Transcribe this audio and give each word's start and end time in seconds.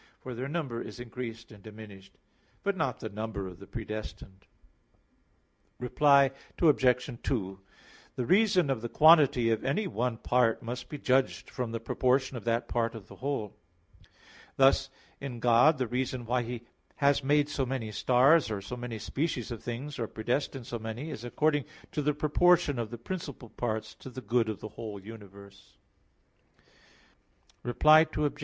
For 0.19 0.33
their 0.33 0.47
number 0.47 0.81
is 0.81 0.99
increased 0.99 1.51
and 1.51 1.61
diminished, 1.61 2.17
but 2.63 2.75
not 2.75 3.01
the 3.01 3.09
number 3.09 3.47
of 3.47 3.59
the 3.59 3.67
predestined. 3.67 4.47
Reply 5.77 6.31
Obj. 6.59 7.07
2: 7.21 7.59
The 8.15 8.25
reason 8.25 8.71
of 8.71 8.81
the 8.81 8.89
quantity 8.89 9.51
of 9.51 9.63
any 9.63 9.85
one 9.85 10.17
part 10.17 10.63
must 10.63 10.89
be 10.89 10.97
judged 10.97 11.51
from 11.51 11.71
the 11.71 11.79
proportion 11.79 12.35
of 12.35 12.45
that 12.45 12.67
part 12.67 12.95
of 12.95 13.09
the 13.09 13.17
whole. 13.17 13.55
Thus 14.55 14.89
in 15.19 15.39
God 15.39 15.77
the 15.77 15.85
reason 15.85 16.25
why 16.25 16.41
He 16.41 16.63
has 16.95 17.23
made 17.23 17.47
so 17.47 17.63
many 17.63 17.91
stars, 17.91 18.49
or 18.49 18.59
so 18.59 18.75
many 18.75 18.97
species 18.97 19.51
of 19.51 19.61
things, 19.61 19.99
or 19.99 20.07
predestined 20.07 20.65
so 20.65 20.79
many, 20.79 21.11
is 21.11 21.23
according 21.23 21.65
to 21.91 22.01
the 22.01 22.15
proportion 22.15 22.79
of 22.79 22.89
the 22.89 22.97
principal 22.97 23.49
parts 23.49 23.93
to 23.99 24.09
the 24.09 24.21
good 24.21 24.49
of 24.49 24.61
the 24.61 24.69
whole 24.69 24.99
universe. 24.99 25.77
Reply 27.61 27.99
Obj. 28.17 28.39